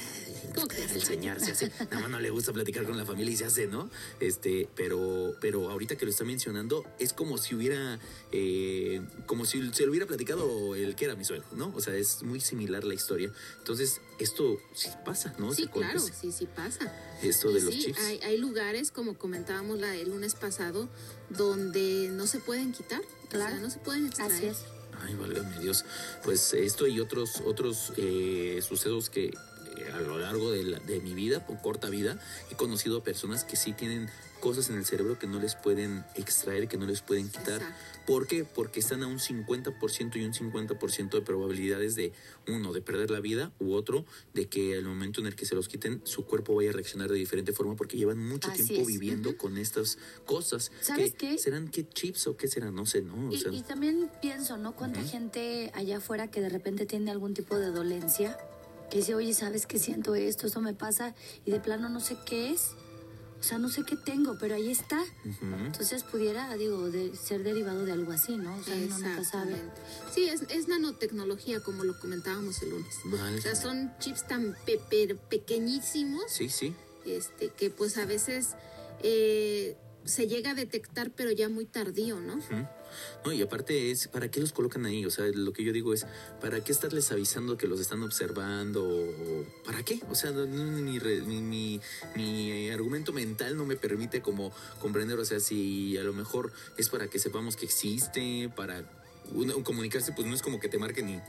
¿Cómo 0.55 0.69
crees? 0.69 0.93
el 0.93 1.03
señor 1.03 1.41
se 1.41 1.53
hace, 1.53 1.73
nada 1.91 2.01
más 2.01 2.11
no 2.11 2.21
le 2.21 2.31
gusta 2.31 2.53
platicar 2.53 2.85
con 2.85 2.97
la 2.97 3.07
familia 3.07 3.33
y 3.33 3.37
se 3.37 3.47
hace, 3.47 3.67
¿no? 3.67 3.91
Este, 4.21 4.69
pero 4.75 5.71
ahorita 5.71 5.97
que 5.97 6.05
lo 6.05 6.11
está 6.11 6.25
mencionando, 6.25 6.85
es 6.99 7.13
como 7.19 7.37
si 7.37 7.57
hubiera, 7.57 7.99
eh, 8.31 9.03
como 9.27 9.45
si 9.45 9.73
se 9.73 9.83
lo 9.83 9.91
hubiera 9.91 10.07
platicado 10.07 10.77
el 10.77 10.95
que 10.95 11.07
era 11.07 11.17
mi 11.17 11.25
suegro, 11.25 11.49
¿no? 11.57 11.73
O 11.75 11.81
sea, 11.81 11.97
es 11.97 12.23
muy 12.23 12.41
similar 12.41 12.85
la 12.85 12.95
historia. 12.95 13.33
Entonces, 13.59 14.01
esto 14.21 14.57
sí 14.73 14.89
pasa, 15.05 15.35
¿no? 15.37 15.53
Sí, 15.53 15.67
claro, 15.67 15.99
sí, 15.99 16.31
sí 16.31 16.47
pasa. 16.47 16.93
Esto 17.21 17.51
Y 17.51 17.55
de 17.55 17.61
los 17.63 17.75
sí, 17.75 17.81
chips. 17.87 17.99
Hay, 18.05 18.21
hay 18.23 18.37
lugares, 18.39 18.93
como 18.93 19.19
comentábamos 19.19 19.81
la 19.81 19.89
del 19.91 20.11
lunes 20.11 20.37
pasado, 20.37 20.89
donde 21.29 22.09
no 22.13 22.29
se 22.29 22.39
pueden 22.39 22.71
quitar. 22.73 23.03
Claro. 23.31 23.47
O 23.47 23.59
sea, 23.59 23.61
no 23.67 23.71
se 23.71 23.79
pueden 23.81 24.07
extraer. 24.07 24.33
Así 24.33 24.47
es. 24.47 24.59
Ay, 25.05 25.15
válgame 25.17 25.59
Dios. 25.59 25.85
Pues 26.23 26.53
esto 26.53 26.87
y 26.87 27.01
otros, 27.01 27.43
otros 27.45 27.93
eh, 27.97 28.61
sucesos 28.63 29.11
que 29.11 29.25
eh, 29.27 29.93
a 29.93 30.01
lo 30.01 30.19
largo 30.19 30.53
de, 30.53 30.63
la- 30.63 30.79
de 30.79 31.01
mi 31.01 31.15
vida, 31.15 31.45
por 31.45 31.61
corta 31.61 31.91
vida, 31.91 32.21
he 32.53 32.55
conocido 32.55 32.99
a 32.99 33.03
personas 33.03 33.43
que 33.43 33.57
sí 33.57 33.73
tienen 33.73 34.09
cosas 34.39 34.71
en 34.71 34.77
el 34.77 34.85
cerebro 34.85 35.19
que 35.19 35.27
no 35.27 35.39
les 35.41 35.55
pueden 35.55 36.05
extraer, 36.15 36.69
que 36.69 36.77
no 36.77 36.87
les 36.87 37.03
pueden 37.03 37.29
quitar. 37.29 37.61
Exacto. 37.61 37.99
¿Por 38.07 38.27
qué? 38.27 38.45
Porque 38.45 38.81
están 38.81 39.03
a 39.03 39.07
un 39.07 39.19
50% 39.19 40.17
y 40.17 40.25
un 40.25 40.33
50% 40.33 41.11
de 41.11 41.21
probabilidades 41.21 41.95
de, 41.95 42.13
uno, 42.47 42.73
de 42.73 42.81
perder 42.81 43.11
la 43.11 43.21
vida, 43.21 43.53
u 43.59 43.73
otro, 43.75 44.07
de 44.35 44.47
que 44.49 44.77
al 44.77 44.85
momento 44.85 45.21
en 45.21 45.27
el 45.27 45.37
que 45.37 45.45
se 45.45 45.55
los 45.55 45.69
quiten, 45.69 46.01
su 46.05 46.25
cuerpo 46.25 46.55
vaya 46.55 46.71
a 46.71 46.73
reaccionar 46.73 47.11
de 47.11 47.17
diferente 47.17 47.53
forma 47.53 47.77
porque 47.77 47.97
llevan 47.99 48.19
mucho 48.27 48.51
Así 48.51 48.65
tiempo 48.65 48.83
es. 48.83 48.87
viviendo 48.89 49.37
con 49.37 49.59
estas 49.59 49.99
cosas. 50.25 50.73
¿Sabes 50.81 51.13
que 51.13 51.33
qué? 51.33 51.39
¿Serán 51.39 51.69
qué 51.69 51.87
chips 51.89 52.27
o 52.29 52.37
qué 52.37 52.49
serán? 52.49 52.75
No 52.75 52.87
sé, 52.87 53.03
¿no? 53.03 53.29
O 53.29 53.33
Y, 53.33 53.39
sea, 53.41 53.53
y 53.53 53.63
también 53.63 54.11
pienso, 54.23 54.57
¿no? 54.57 54.75
Cuánta 54.75 55.03
gente 55.03 55.71
allá 55.75 55.99
afuera 55.99 56.31
que 56.31 56.41
de 56.41 56.49
repente 56.49 56.87
tiene 56.87 57.11
algún 57.11 57.35
tipo 57.35 57.59
de 57.59 57.71
dolencia, 57.71 58.39
que 58.91 58.99
dice, 58.99 59.15
oye, 59.15 59.35
¿sabes 59.35 59.67
qué 59.67 59.79
siento 59.79 60.15
esto? 60.15 60.47
Esto 60.47 60.63
me 60.63 60.73
pasa 60.73 61.15
y 61.45 61.51
de 61.51 61.61
plano 61.61 61.91
no 61.91 62.01
sé 62.01 62.17
qué 62.25 62.53
es. 62.53 62.71
O 63.41 63.43
sea, 63.43 63.59
no 63.59 63.69
sé 63.69 63.85
qué 63.85 63.97
tengo, 63.97 64.37
pero 64.39 64.57
ahí 64.57 64.71
está. 64.71 65.03
Entonces 65.65 66.03
pudiera, 66.03 66.53
digo, 66.57 66.91
de 66.91 67.15
ser 67.15 67.45
derivado 67.45 67.85
de 67.85 67.93
algo 67.93 68.11
así, 68.13 68.37
¿no? 68.37 68.55
O 68.57 68.63
sea, 68.65 68.75
uno 68.75 68.99
nunca 68.99 69.25
sabe. 69.25 69.55
Sí, 70.13 70.29
es, 70.29 70.43
es 70.51 70.67
nanotecnología, 70.69 71.61
como 71.63 71.85
lo 71.85 71.99
comentábamos 72.01 72.61
el 72.63 72.71
lunes. 72.71 72.95
Válgame. 73.05 73.39
O 73.39 73.43
sea, 73.43 73.55
son 73.55 73.93
chips 74.01 74.27
tan 74.27 74.57
pe- 74.67 74.81
pe- 74.91 75.15
pequeñísimos 75.31 76.25
Sí, 76.29 76.49
sí. 76.49 76.75
este, 77.07 77.51
que 77.51 77.71
pues 77.71 77.97
a 77.99 78.07
veces 78.07 78.49
eh, 79.03 79.77
se 80.09 80.27
llega 80.27 80.51
a 80.51 80.55
detectar, 80.55 81.11
pero 81.15 81.31
ya 81.31 81.49
muy 81.49 81.65
tardío, 81.67 82.19
¿no? 82.21 82.41
No, 83.25 83.33
y 83.33 83.43
aparte 83.43 83.91
es, 83.91 84.09
¿para 84.09 84.31
qué 84.31 84.41
los 84.41 84.53
colocan 84.53 84.87
ahí? 84.87 85.05
O 85.05 85.11
sea, 85.11 85.27
lo 85.27 85.53
que 85.53 85.63
yo 85.63 85.73
digo 85.73 85.93
es, 85.93 86.07
¿para 86.41 86.65
qué 86.65 86.73
estarles 86.73 87.13
avisando 87.13 87.59
que 87.59 87.67
los 87.69 87.81
están 87.81 88.03
observando? 88.03 89.07
¿Para 89.65 89.83
qué? 89.85 90.01
O 90.11 90.15
sea, 90.15 90.33
mi, 90.33 90.99
mi, 91.43 91.81
mi- 92.17 92.71
argumento 92.71 93.13
mental 93.13 93.57
no 93.57 93.65
me 93.67 93.77
permite 93.77 94.23
como 94.23 94.53
comprender, 94.81 95.19
o 95.19 95.25
sea, 95.25 95.39
si 95.41 95.97
a 95.99 96.03
lo 96.03 96.13
mejor 96.15 96.53
es 96.79 96.89
para 96.89 97.09
que 97.09 97.19
sepamos 97.19 97.57
que 97.57 97.67
existe, 97.67 98.51
para 98.57 98.83
comunicarse, 99.65 100.13
pues 100.13 100.27
no 100.27 100.35
es 100.35 100.43
como 100.43 100.59
que 100.59 100.69
te 100.69 100.79
marquen 100.79 101.09
y... 101.11 101.21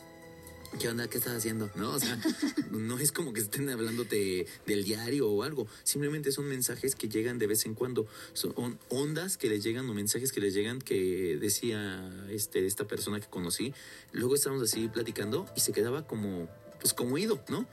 ¿Qué 0.78 0.88
onda? 0.88 1.08
¿Qué 1.08 1.18
estás 1.18 1.36
haciendo? 1.36 1.70
¿No? 1.76 1.92
O 1.92 2.00
sea, 2.00 2.18
no 2.72 3.00
es 3.00 3.12
como 3.12 3.34
que 3.34 3.42
estén 3.42 3.70
hablándote 3.70 4.46
del 4.68 4.84
diario 4.84 5.30
o 5.30 5.44
algo. 5.44 5.68
Simplemente 5.84 6.32
son 6.32 6.46
mensajes 6.46 6.96
que 6.96 7.10
llegan 7.10 7.40
de 7.40 7.48
vez 7.48 7.66
en 7.66 7.74
cuando. 7.74 8.08
Son 8.34 8.54
ondas 8.90 9.38
que 9.38 9.50
les 9.50 9.64
llegan 9.64 9.90
o 9.90 9.94
mensajes 9.94 10.32
que 10.32 10.40
les 10.40 10.54
llegan 10.54 10.80
que 10.80 11.38
decía 11.42 12.28
este, 12.30 12.66
esta 12.66 12.86
persona 12.86 13.20
que 13.20 13.28
conocí. 13.28 13.74
Luego 14.12 14.36
estábamos 14.36 14.64
así 14.64 14.88
platicando 14.88 15.50
y 15.56 15.62
se 15.62 15.72
quedaba 15.72 16.06
como, 16.06 16.48
pues 16.80 16.94
como 16.94 17.16
oído, 17.16 17.44
¿no? 17.50 17.68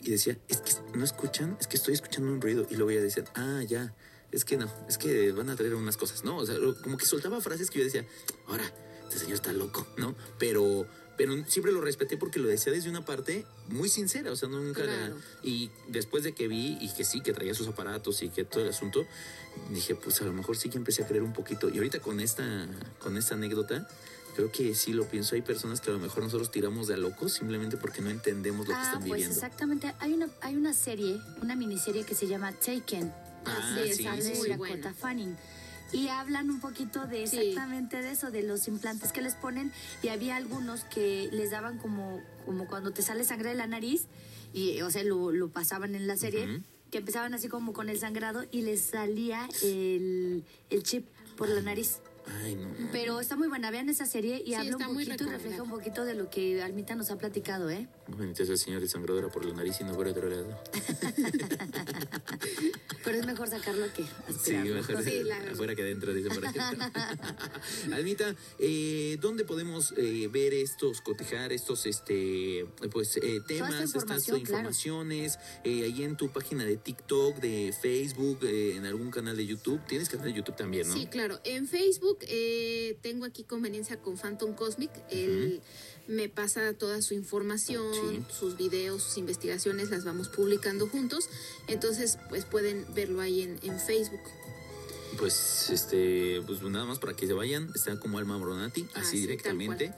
Y 0.00 0.10
decía, 0.10 0.38
es 0.48 0.60
que 0.60 0.72
no 0.96 1.04
escuchan, 1.04 1.56
es 1.60 1.66
que 1.66 1.76
estoy 1.76 1.94
escuchando 1.94 2.32
un 2.32 2.40
ruido. 2.40 2.66
Y 2.70 2.76
luego 2.76 2.90
ella 2.90 3.02
decía, 3.02 3.24
ah, 3.34 3.62
ya, 3.66 3.94
es 4.32 4.44
que 4.44 4.56
no, 4.56 4.72
es 4.88 4.96
que 4.96 5.32
van 5.32 5.50
a 5.50 5.56
traer 5.56 5.74
unas 5.74 5.96
cosas, 5.96 6.24
¿no? 6.24 6.36
O 6.36 6.46
sea, 6.46 6.56
como 6.82 6.96
que 6.96 7.06
soltaba 7.06 7.40
frases 7.40 7.70
que 7.70 7.78
yo 7.80 7.84
decía, 7.84 8.06
ahora, 8.46 8.64
este 9.04 9.20
señor 9.20 9.34
está 9.34 9.52
loco, 9.52 9.86
¿no? 9.96 10.14
Pero, 10.38 10.86
pero 11.18 11.34
siempre 11.46 11.72
lo 11.72 11.82
respeté 11.82 12.16
porque 12.16 12.38
lo 12.38 12.48
decía 12.48 12.72
desde 12.72 12.88
una 12.88 13.04
parte 13.04 13.44
muy 13.68 13.90
sincera, 13.90 14.32
o 14.32 14.36
sea, 14.36 14.48
nunca 14.48 14.84
la-. 14.84 15.12
Y 15.42 15.70
después 15.88 16.22
de 16.24 16.32
que 16.32 16.48
vi 16.48 16.78
y 16.80 16.88
que 16.94 17.04
sí, 17.04 17.20
que 17.20 17.34
traía 17.34 17.52
sus 17.52 17.68
aparatos 17.68 18.22
y 18.22 18.30
que 18.30 18.44
todo 18.44 18.62
el 18.62 18.70
asunto, 18.70 19.04
dije, 19.70 19.94
pues 19.96 20.22
a 20.22 20.24
lo 20.24 20.32
mejor 20.32 20.56
sí 20.56 20.70
que 20.70 20.78
empecé 20.78 21.02
a 21.02 21.06
creer 21.06 21.22
un 21.24 21.34
poquito. 21.34 21.68
Y 21.68 21.76
ahorita 21.76 22.00
con 22.00 22.20
esta, 22.20 22.66
con 23.00 23.16
esta 23.18 23.34
anécdota, 23.34 23.86
creo 24.36 24.50
que 24.52 24.74
sí 24.74 24.92
lo 24.92 25.04
pienso. 25.06 25.34
Hay 25.34 25.42
personas 25.42 25.80
que 25.80 25.90
a 25.90 25.92
lo 25.92 25.98
mejor 25.98 26.22
nosotros 26.22 26.50
tiramos 26.50 26.86
de 26.86 26.94
a 26.94 26.96
locos 26.96 27.32
simplemente 27.32 27.76
porque 27.76 28.00
no 28.00 28.08
entendemos 28.10 28.68
lo 28.68 28.72
que 28.74 28.78
Ah, 28.80 28.84
están 28.84 29.00
pues 29.00 29.12
viviendo. 29.12 29.34
exactamente. 29.34 29.92
Hay 29.98 30.12
una, 30.14 30.28
hay 30.40 30.54
una 30.56 30.72
serie, 30.72 31.20
una 31.42 31.56
miniserie 31.56 32.04
que 32.04 32.14
se 32.14 32.28
llama 32.28 32.52
Taken. 32.52 33.12
Ah, 33.44 33.76
sí, 33.84 33.92
sí, 33.94 34.34
sí. 34.34 34.48
Dakota. 34.48 34.94
Fanning. 34.94 35.36
Y 35.92 36.08
hablan 36.08 36.50
un 36.50 36.60
poquito 36.60 37.06
de 37.06 37.26
Sí. 37.26 37.38
exactamente 37.38 38.02
de 38.02 38.10
eso, 38.12 38.30
de 38.30 38.42
los 38.42 38.68
implantes 38.68 39.12
que 39.12 39.22
les 39.22 39.34
ponen 39.34 39.72
y 40.02 40.08
había 40.08 40.36
algunos 40.36 40.84
que 40.84 41.28
les 41.32 41.50
daban 41.50 41.78
como, 41.78 42.20
como 42.44 42.66
cuando 42.66 42.90
te 42.92 43.02
sale 43.02 43.24
sangre 43.24 43.50
de 43.50 43.54
la 43.54 43.66
nariz 43.66 44.06
y, 44.52 44.80
o 44.82 44.90
sea, 44.90 45.02
lo, 45.04 45.30
lo 45.32 45.48
pasaban 45.48 45.94
en 45.94 46.06
la 46.06 46.16
serie, 46.16 46.62
que 46.90 46.98
empezaban 46.98 47.34
así 47.34 47.48
como 47.48 47.72
con 47.72 47.88
el 47.88 47.98
sangrado 47.98 48.44
y 48.50 48.62
les 48.62 48.80
salía 48.80 49.48
el, 49.62 50.44
el 50.70 50.82
chip 50.82 51.06
por 51.36 51.48
la 51.48 51.60
nariz. 51.60 52.00
Ay, 52.42 52.54
no. 52.54 52.68
no. 52.68 52.88
Pero 52.92 53.20
está 53.20 53.36
muy 53.36 53.48
buena, 53.48 53.70
vean 53.70 53.88
esa 53.88 54.06
serie 54.06 54.40
y 54.44 54.48
Sí, 54.48 54.54
habla 54.54 54.76
un 54.76 54.94
poquito 54.94 55.24
y 55.24 55.28
refleja 55.28 55.62
un 55.62 55.70
poquito 55.70 56.04
de 56.04 56.14
lo 56.14 56.30
que 56.30 56.62
Almita 56.62 56.94
nos 56.94 57.10
ha 57.10 57.16
platicado, 57.18 57.70
¿eh? 57.70 57.88
Benito 58.08 58.42
es 58.42 58.48
el 58.48 58.58
señor 58.58 58.80
desangradora 58.80 59.28
por 59.28 59.44
la 59.44 59.54
nariz 59.54 59.80
y 59.80 59.84
no 59.84 59.94
por 59.94 60.06
otro 60.06 60.28
lado. 60.28 60.46
Pero 63.04 63.18
es 63.18 63.26
mejor 63.26 63.48
sacarlo 63.48 63.86
que 63.94 64.02
Sí, 64.02 64.54
aspirarlo. 64.54 64.74
mejor 64.74 65.02
Sí, 65.04 65.22
la 65.24 65.38
verdad. 65.38 65.52
afuera 65.54 65.74
que 65.74 65.82
adentro, 65.82 66.12
dice 66.12 66.28
por 66.28 66.46
aquí. 66.46 66.58
Almita, 67.92 68.34
eh, 68.58 69.16
¿dónde 69.20 69.44
podemos 69.44 69.94
eh, 69.96 70.28
ver 70.30 70.52
estos, 70.54 71.00
cotejar 71.00 71.52
estos 71.52 71.86
este 71.86 72.66
pues 72.92 73.16
eh, 73.18 73.40
temas, 73.46 73.94
estas 73.94 74.24
claro. 74.24 74.38
informaciones? 74.38 75.38
eh, 75.64 75.84
ahí 75.84 76.02
en 76.02 76.16
tu 76.16 76.28
página 76.30 76.64
de 76.64 76.76
TikTok, 76.76 77.36
de 77.38 77.74
Facebook, 77.80 78.40
eh, 78.42 78.76
en 78.76 78.84
algún 78.86 79.10
canal 79.10 79.36
de 79.36 79.46
YouTube. 79.46 79.80
Tienes 79.86 80.08
canal 80.08 80.26
de 80.26 80.32
YouTube 80.34 80.56
también, 80.56 80.88
¿no? 80.88 80.94
Sí, 80.94 81.06
claro. 81.06 81.40
En 81.44 81.66
Facebook 81.66 82.17
eh, 82.22 82.98
tengo 83.02 83.24
aquí 83.24 83.44
conveniencia 83.44 84.00
con 84.00 84.16
Phantom 84.16 84.54
Cosmic. 84.54 84.90
Él 85.10 85.60
me 86.06 86.28
pasa 86.28 86.72
toda 86.72 87.02
su 87.02 87.14
información, 87.14 87.92
Sí. 87.92 88.24
sus 88.38 88.56
videos, 88.56 89.02
sus 89.02 89.18
investigaciones, 89.18 89.90
las 89.90 90.04
vamos 90.04 90.28
publicando 90.28 90.88
juntos. 90.88 91.28
Entonces, 91.66 92.18
pues 92.28 92.44
pueden 92.44 92.86
verlo 92.94 93.20
ahí 93.20 93.42
en, 93.42 93.58
en 93.62 93.78
Facebook. 93.78 94.20
Pues 95.16 95.70
este, 95.70 96.42
pues 96.46 96.62
nada 96.62 96.84
más 96.84 96.98
para 96.98 97.14
que 97.14 97.26
se 97.26 97.32
vayan, 97.32 97.70
están 97.74 97.98
como 97.98 98.18
Alma 98.18 98.38
Moronati, 98.38 98.86
Ah, 98.94 99.00
así 99.00 99.12
sí, 99.16 99.20
directamente. 99.22 99.92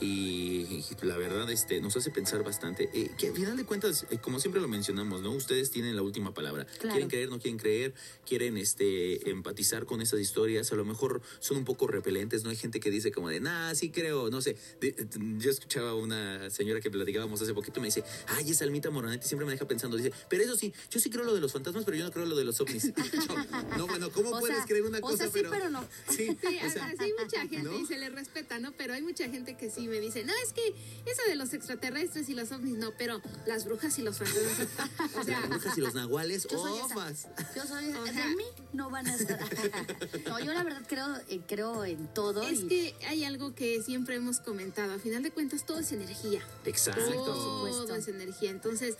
Y, 0.00 0.06
y 0.06 0.84
la 1.02 1.16
verdad, 1.16 1.48
este, 1.50 1.80
nos 1.80 1.96
hace 1.96 2.10
pensar 2.10 2.42
bastante. 2.42 2.90
eh, 2.92 3.10
que 3.16 3.28
al 3.28 3.34
final 3.34 3.56
de 3.56 3.64
cuentas, 3.64 4.06
eh, 4.10 4.18
como 4.18 4.40
siempre 4.40 4.60
lo 4.60 4.66
mencionamos, 4.66 5.22
¿no? 5.22 5.30
Ustedes 5.30 5.70
tienen 5.70 5.94
la 5.94 6.02
última 6.02 6.34
palabra. 6.34 6.64
Claro. 6.66 6.90
Quieren 6.94 7.08
creer, 7.08 7.28
no 7.30 7.38
quieren 7.38 7.58
creer, 7.58 7.94
quieren 8.26 8.56
este 8.56 9.30
empatizar 9.30 9.86
con 9.86 10.00
esas 10.00 10.18
historias. 10.20 10.72
A 10.72 10.74
lo 10.76 10.84
mejor 10.84 11.22
son 11.38 11.58
un 11.58 11.64
poco 11.64 11.86
repelentes, 11.86 12.42
¿no? 12.42 12.50
Hay 12.50 12.56
gente 12.56 12.80
que 12.80 12.90
dice 12.90 13.12
como 13.12 13.28
de, 13.28 13.38
nah, 13.40 13.72
sí 13.74 13.90
creo, 13.90 14.30
no 14.30 14.40
sé. 14.42 14.56
De- 14.80 14.92
de- 14.92 15.38
yo 15.38 15.50
escuchaba 15.50 15.90
a 15.90 15.94
una 15.94 16.50
señora 16.50 16.80
que 16.80 16.90
platicábamos 16.90 17.40
hace 17.40 17.54
poquito, 17.54 17.80
me 17.80 17.86
dice, 17.86 18.02
ay, 18.28 18.50
esa 18.50 18.64
Almita 18.64 18.90
Moronati 18.90 19.26
siempre 19.28 19.46
me 19.46 19.52
deja 19.52 19.68
pensando. 19.68 19.96
Dice, 19.96 20.12
pero 20.28 20.42
eso 20.42 20.56
sí, 20.56 20.72
yo 20.90 20.98
sí 20.98 21.08
creo 21.10 21.24
lo 21.24 21.34
de 21.34 21.40
los 21.40 21.52
fantasmas, 21.52 21.84
pero 21.84 21.96
yo 21.96 22.04
no 22.04 22.10
creo 22.10 22.26
lo 22.26 22.34
de 22.36 22.44
los 22.44 22.60
ovnis. 22.60 22.92
Yo, 23.28 23.34
no, 23.78 23.86
bueno, 23.86 24.10
¿cómo 24.10 24.30
O 24.30 24.40
puedes 24.40 24.53
sea, 24.56 24.64
creer 24.66 24.84
una 24.84 24.98
o 24.98 25.00
cosa, 25.02 25.16
sea, 25.16 25.30
sí, 25.30 25.42
pero 25.50 25.70
no. 25.70 25.84
Sí, 26.08 26.36
Sí, 26.40 26.58
o 26.66 26.70
sea, 26.70 26.92
hay 26.98 27.12
mucha 27.20 27.40
gente 27.40 27.62
¿no? 27.62 27.78
y 27.78 27.86
se 27.86 27.98
le 27.98 28.10
respeta, 28.10 28.58
¿no? 28.58 28.72
Pero 28.72 28.94
hay 28.94 29.02
mucha 29.02 29.28
gente 29.28 29.56
que 29.56 29.70
sí 29.70 29.88
me 29.88 30.00
dice, 30.00 30.24
no, 30.24 30.32
es 30.44 30.52
que 30.52 30.68
eso 31.06 31.22
de 31.28 31.36
los 31.36 31.52
extraterrestres 31.54 32.28
y 32.28 32.34
los 32.34 32.50
ovnis 32.52 32.76
no, 32.78 32.92
pero 32.96 33.20
las 33.46 33.64
brujas 33.64 33.98
y 33.98 34.02
los 34.02 34.18
fantasmas. 34.18 34.68
O 35.18 35.22
sea, 35.24 35.40
las 35.40 35.48
brujas 35.48 35.78
y 35.78 35.80
los 35.80 35.94
nahuales, 35.94 36.46
Yo 36.50 36.58
soy 36.58 36.76
esa. 36.76 36.84
ofas. 36.86 37.28
Yo 37.54 37.66
soy 37.66 37.92
O 37.92 38.04
de 38.04 38.36
mí 38.36 38.44
no 38.72 38.90
van 38.90 39.06
a 39.06 39.14
estar. 39.14 39.40
no, 40.26 40.40
yo 40.40 40.52
la 40.52 40.62
verdad 40.64 40.82
creo 40.88 41.16
eh, 41.28 41.40
creo 41.46 41.84
en 41.84 42.06
todo 42.12 42.42
es 42.42 42.60
y 42.60 42.68
que 42.68 42.94
hay 43.06 43.24
algo 43.24 43.54
que 43.54 43.82
siempre 43.82 44.16
hemos 44.16 44.40
comentado. 44.40 44.92
A 44.94 44.98
final 44.98 45.22
de 45.22 45.30
cuentas, 45.30 45.64
todo 45.64 45.78
es 45.78 45.92
energía. 45.92 46.42
Exacto. 46.64 47.12
Todo 47.12 47.66
supuesto. 47.66 47.94
es 47.94 48.08
energía. 48.08 48.50
Entonces, 48.50 48.96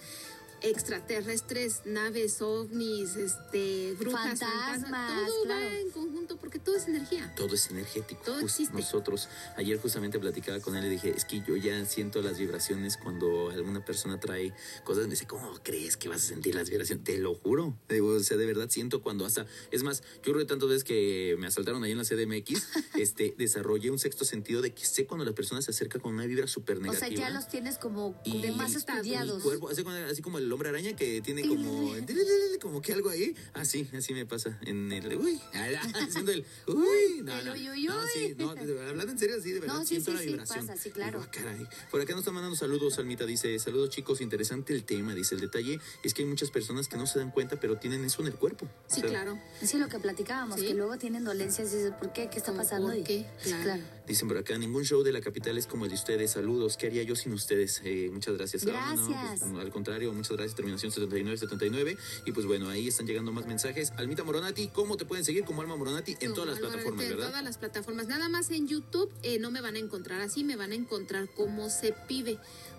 extraterrestres, 0.65 1.83
naves, 1.85 2.41
ovnis, 2.41 3.17
este, 3.17 3.95
brujas, 3.99 4.39
Fantasmas, 4.39 4.81
fantasmas, 4.83 5.27
todo 5.29 5.43
claro. 5.45 5.67
va 5.67 5.77
en 5.79 5.91
conjunto 5.91 6.37
porque 6.39 6.59
todo 6.59 6.77
es 6.77 6.87
energía. 6.89 7.33
Todo 7.37 7.55
es 7.55 7.71
energético. 7.71 8.23
Todo 8.25 8.41
existe. 8.41 8.75
Nosotros, 8.75 9.29
ayer 9.57 9.79
justamente 9.79 10.19
platicaba 10.19 10.61
con 10.61 10.77
él 10.77 10.85
y 10.87 10.89
dije, 10.89 11.11
es 11.17 11.25
que 11.25 11.43
yo 11.47 11.57
ya 11.57 11.85
siento 11.85 12.23
las 12.23 12.39
vibraciones 12.39 12.97
cuando 12.97 13.51
alguna 13.51 13.85
persona 13.85 14.19
trae 14.21 14.53
cosas. 14.85 15.05
Me 15.05 15.11
dice, 15.11 15.27
¿cómo 15.27 15.53
crees 15.63 15.97
que 15.97 16.09
vas 16.09 16.23
a 16.25 16.27
sentir 16.29 16.55
las 16.55 16.71
vibraciones? 16.71 17.05
Te 17.05 17.19
lo 17.19 17.35
juro. 17.35 17.77
Digo, 17.89 18.09
o 18.09 18.21
sea, 18.21 18.37
de 18.37 18.47
verdad 18.47 18.69
siento 18.71 19.03
cuando 19.03 19.27
hasta. 19.27 19.47
Es 19.71 19.83
más, 19.83 20.03
yo 20.25 20.33
creo 20.33 20.39
que 20.39 20.45
tantas 20.47 20.69
veces 20.69 20.85
que 20.85 21.37
me 21.39 21.47
asaltaron 21.47 21.83
ahí 21.85 21.93
en 21.93 21.99
la 21.99 22.05
CDMX, 22.05 22.63
este, 22.99 23.35
desarrollé 23.37 23.91
un 23.91 23.99
sexto 23.99 24.25
sentido 24.25 24.63
de 24.63 24.73
que 24.75 24.85
sé 24.85 25.07
cuando 25.07 25.25
la 25.25 25.33
persona 25.33 25.61
se 25.63 25.71
acerca 25.71 25.99
con 25.99 26.15
una 26.15 26.27
vibra 26.27 26.47
súper 26.47 26.79
o 26.79 26.81
negativa. 26.81 27.07
sea, 27.09 27.17
ya 27.17 27.31
los 27.31 27.49
tienes 27.49 27.79
como 27.79 28.21
Y 28.25 28.41
de 28.41 28.53
más 28.53 28.75
estudiados. 28.75 29.43
cuerpo, 29.43 29.69
así, 29.69 29.83
como- 29.83 29.97
así 29.97 30.23
como 30.23 30.39
el 30.39 30.49
hombre 30.55 30.69
araña 30.69 30.95
que 30.97 31.21
tiene 31.21 31.47
como 31.47 31.93
como 32.61 32.81
que 32.81 32.93
algo 32.93 33.11
ahí. 33.11 33.35
Así 33.53 33.89
así 33.97 34.15
me 34.15 34.27
pasa 34.27 34.59
en 34.65 34.91
el 34.93 35.17
uy 35.17 35.41
haciendo 35.95 36.33
el 36.33 36.45
uy 36.67 37.04
no, 37.25 37.37
no, 37.43 37.45
no, 37.45 37.53
uy. 37.53 37.89
sí, 38.13 38.35
no, 38.37 38.55
de- 38.55 38.89
hablando 38.89 39.13
en 39.13 39.19
serio 39.19 39.37
sí 39.43 39.53
de 39.53 39.61
verdad 39.61 39.75
No, 39.75 39.81
sí, 39.81 39.87
siento 40.01 40.11
sí, 40.11 40.17
la 40.17 40.21
sí, 40.23 40.27
vibración 40.29 40.67
pasa, 40.67 40.81
sí, 40.83 40.91
claro. 40.91 41.19
Digo, 41.21 41.31
ah, 41.31 41.31
caray. 41.33 41.67
por 41.91 42.01
acá 42.01 42.13
nos 42.13 42.21
está 42.21 42.33
mandando 42.33 42.57
saludos 42.57 42.99
Almita 42.99 43.27
dice 43.27 43.59
saludos 43.59 43.91
chicos 43.91 44.21
interesante 44.21 44.73
el 44.75 44.85
tema 44.85 45.15
dice 45.15 45.35
el 45.35 45.41
detalle 45.41 45.81
es 46.03 46.15
que 46.15 46.23
hay 46.23 46.29
muchas 46.29 46.51
personas 46.51 46.89
que 46.89 46.97
no 46.97 47.07
se 47.07 47.19
dan 47.19 47.31
cuenta 47.31 47.59
pero 47.59 47.77
tienen 47.79 48.05
eso 48.05 48.23
en 48.23 48.29
el 48.29 48.35
cuerpo 48.35 48.69
Sí, 48.87 48.99
O 48.99 49.03
sea, 49.03 49.11
claro. 49.11 49.39
Sí, 49.63 49.79
lo 49.79 49.89
que 49.89 49.99
platicábamos, 49.99 50.61
que 50.61 50.75
luego 50.75 50.97
tienen 50.99 51.25
dolencias 51.25 51.73
y 51.73 51.77
dices, 51.77 51.93
¿por 51.99 52.13
qué? 52.13 52.29
¿Qué 52.31 52.39
está 52.39 52.53
¿Cómo 52.53 52.63
pasando? 52.63 52.89
por 52.93 53.03
qué? 53.03 53.27
Sí, 53.43 53.49
Claro. 53.49 53.63
claro. 53.65 53.83
Dicen 54.07 54.29
por 54.29 54.37
acá, 54.37 54.59
ningún 54.59 54.85
show 54.85 55.03
de 55.03 55.13
la 55.13 55.23
capital 55.23 55.57
es 55.57 55.67
como 55.67 55.85
el 55.87 55.91
de 55.91 55.95
ustedes. 55.97 56.33
Saludos. 56.33 56.77
¿Qué 56.77 56.89
haría 56.89 57.03
yo 57.05 57.17
sin 57.17 57.33
ustedes? 57.33 57.81
Eh, 57.85 58.11
muchas 58.13 58.37
gracias. 58.37 58.67
Ah, 58.71 58.93
no, 58.95 59.09
Gracias. 59.09 59.41
pues, 59.51 59.59
al 59.65 59.71
contrario, 59.71 60.13
muchas 60.13 60.33
gracias. 60.37 60.55
Terminación 60.55 60.93
7979. 60.93 61.97
Y 62.27 62.33
pues 62.33 62.45
bueno, 62.45 62.69
ahí 62.69 62.89
están 62.89 63.07
llegando 63.07 63.33
más 63.33 63.47
mensajes. 63.47 63.93
Almita 63.97 64.23
Moronati, 64.23 64.69
¿cómo 64.69 64.99
te 64.99 65.07
pueden 65.07 65.25
seguir 65.25 65.45
como 65.45 65.63
Alma 65.63 65.77
Moronati? 65.77 66.17
En 66.21 66.35
todas 66.35 66.51
las 66.51 66.59
plataformas, 66.59 67.07
En 67.23 67.29
todas 67.29 67.45
las 67.45 67.59
plataformas. 67.59 68.07
Nada 68.07 68.29
más 68.29 68.51
en 68.51 68.69
YouTube 68.69 69.11
eh, 69.23 69.39
no 69.39 69.51
me 69.51 69.61
van 69.61 69.77
a 69.77 69.79
encontrar 69.79 70.21
así, 70.21 70.45
me 70.45 70.57
van 70.57 70.73
a 70.73 70.75
encontrar 70.75 71.29
como 71.35 71.71
se 71.71 71.93
pibe. 72.09 72.39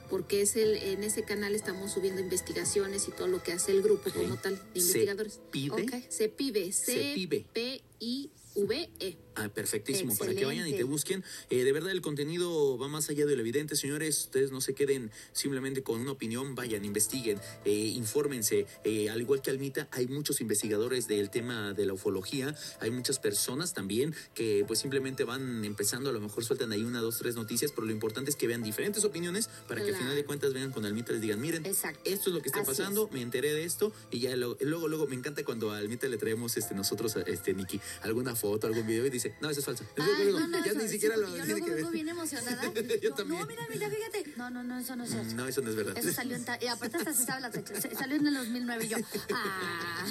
Porque 0.10 0.42
es 0.44 0.56
el, 0.56 0.76
en 0.76 1.04
ese 1.04 1.24
canal 1.24 1.56
estamos 1.56 1.92
subiendo 1.94 2.22
investigaciones 2.22 3.08
y 3.08 3.12
todo 3.12 3.28
lo 3.28 3.42
que 3.42 3.54
hace 3.54 3.72
el 3.72 3.82
grupo 3.82 4.12
como 4.12 4.38
tal 4.38 4.54
de 4.56 4.80
Se 4.80 4.88
investigadores. 5.00 5.40
pide. 5.50 5.72
Ok. 5.84 5.92
Se 6.10 6.30
pibe. 6.30 6.72
Se 6.72 7.14
pibe. 7.16 7.46
C-P-I-V-E. 7.54 9.18
Ah, 9.36 9.50
perfectísimo, 9.50 10.16
para 10.16 10.34
que 10.34 10.46
vayan 10.46 10.68
y 10.68 10.74
te 10.74 10.84
busquen. 10.84 11.24
Eh, 11.50 11.64
de 11.64 11.72
verdad, 11.74 11.92
el 11.92 12.02
contenido 12.02 12.78
va 12.78 12.88
más 12.88 13.10
allá 13.10 13.26
de 13.26 13.36
lo 13.36 13.42
evidente, 13.42 13.76
señores. 13.76 14.18
Ustedes 14.26 14.52
no 14.52 14.62
se 14.62 14.74
queden 14.74 15.12
simplemente 15.34 15.84
con 15.84 16.00
una 16.00 16.12
opinión, 16.12 16.56
vayan, 16.56 16.86
investiguen, 16.86 17.40
eh, 17.66 17.72
infórmense. 17.72 18.66
Eh, 18.86 19.10
al 19.10 19.20
igual 19.20 19.42
que 19.42 19.52
Almita, 19.52 19.90
hay 19.92 20.08
muchos 20.08 20.40
investigadores 20.40 21.08
del 21.08 21.30
tema 21.30 21.74
de 21.74 21.86
la 21.86 21.94
ufología. 21.94 22.56
Hay 22.80 22.92
muchas 22.92 23.20
personas 23.20 23.74
también 23.74 24.16
que 24.34 24.64
pues 24.68 24.80
simplemente 24.80 25.26
van 25.26 25.66
empezando, 25.66 26.10
a 26.10 26.14
lo 26.14 26.22
mejor 26.22 26.46
sueltan 26.46 26.72
ahí 26.72 26.84
una, 26.84 27.02
dos, 27.02 27.18
tres 27.18 27.36
noticias, 27.36 27.72
pero 27.74 27.86
lo 27.86 27.92
importante 27.92 28.30
es 28.30 28.38
que 28.38 28.48
vean 28.48 28.64
diferentes 28.64 29.04
opiniones 29.04 29.50
para 29.68 29.84
que 29.84 29.92
al 29.92 29.98
final 29.98 30.16
de 30.16 30.24
cuentas 30.24 30.54
vengan 30.54 30.72
con 30.72 30.86
Almita 30.86 31.12
y 31.12 31.16
les 31.16 31.22
digan, 31.22 31.42
miren, 31.42 31.66
Exacto. 31.66 32.00
esto 32.06 32.30
es 32.30 32.36
lo 32.36 32.42
que 32.42 32.48
está 32.48 32.62
Así 32.62 32.68
pasando, 32.68 33.10
me 33.12 33.22
enteré 33.22 33.54
de 33.54 33.66
esto 33.66 33.92
y 34.12 34.20
ya 34.20 34.36
luego, 34.36 34.58
luego, 34.62 34.88
luego 34.88 35.08
me 35.08 35.16
encanta 35.16 35.44
cuando 35.44 35.72
a 35.72 35.78
Almita 35.78 36.08
le 36.08 36.18
traemos 36.18 36.56
este, 36.56 36.74
nosotros, 36.74 37.16
este, 37.28 37.54
Nikki, 37.54 37.82
alguna 38.02 38.36
foto, 38.36 38.68
algún 38.68 38.88
video 38.88 39.06
y 39.06 39.10
dice, 39.10 39.25
no, 39.42 39.50
eso 39.50 39.60
es 39.60 39.66
falso. 39.66 39.84
Ay, 39.98 40.30
no, 40.32 40.48
no, 40.48 40.66
ya 40.66 40.72
eso- 40.72 40.80
ni 40.82 40.88
siquiera 40.90 41.16
sí, 41.16 41.22
lo 41.22 41.36
yo 41.38 41.46
luego 41.46 41.66
que 41.66 41.72
vengo 41.74 41.92
bien 41.92 42.10
emocionada. 42.10 42.64
Yo 43.02 43.10
no, 43.10 43.16
también. 43.16 43.40
No, 43.42 43.46
mira, 43.48 43.64
mira, 43.70 43.90
fíjate. 43.90 44.34
No, 44.38 44.50
no, 44.50 44.64
no, 44.64 44.80
eso 44.80 44.96
no 44.96 45.04
es 45.04 45.10
cierto. 45.12 45.34
No, 45.36 45.48
eso 45.48 45.62
no 45.62 45.70
es 45.70 45.76
verdad. 45.76 45.98
Eso 45.98 46.12
salió 46.12 46.36
en... 46.36 46.46
ta- 46.46 46.58
Y 46.62 46.68
aparte 46.68 46.98
hasta 46.98 47.14
se 47.14 47.26
sabe 47.26 47.42
la 47.42 47.52
fecha. 47.52 47.74
Salió 47.98 48.16
en 48.18 48.28
el 48.28 48.34
2009 48.36 48.86
y 48.86 48.88
yo... 48.90 48.98
Ah. 49.34 50.06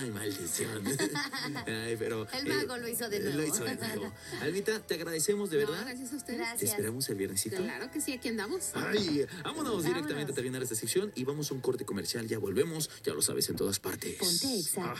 Ay, 0.00 0.10
maldición. 0.10 0.82
Ay, 1.66 1.96
pero. 1.98 2.26
El 2.32 2.46
mago 2.48 2.76
lo 2.78 2.88
hizo 2.88 3.08
de 3.08 3.20
Lo 3.20 3.32
nuevo. 3.32 3.54
hizo 3.54 3.64
de 3.64 3.76
nuevo. 3.76 4.12
Almita, 4.40 4.80
te 4.80 4.94
agradecemos 4.94 5.50
de 5.50 5.60
No, 5.64 5.70
verdad. 5.70 5.84
gracias 5.86 6.12
a 6.12 6.16
ustedes. 6.16 6.38
Te 6.38 6.44
Gracias. 6.44 6.70
esperamos 6.70 7.08
el 7.08 7.16
viernesito. 7.16 7.56
Claro 7.56 7.90
que 7.90 8.00
sí, 8.00 8.12
aquí 8.12 8.28
andamos. 8.28 8.70
Ay, 8.74 9.26
vámonos 9.44 9.82
directamente 9.84 10.12
Vámonos. 10.12 10.30
a 10.30 10.34
terminar 10.34 10.62
esta 10.62 10.74
sección 10.74 11.12
y 11.14 11.24
vamos 11.24 11.50
a 11.50 11.54
un 11.54 11.60
corte 11.60 11.84
comercial. 11.84 12.26
Ya 12.26 12.38
volvemos, 12.38 12.90
ya 13.04 13.14
lo 13.14 13.22
sabes, 13.22 13.48
en 13.48 13.56
todas 13.56 13.78
partes. 13.80 14.16
Ponte 14.16 14.58
exa. 14.58 14.94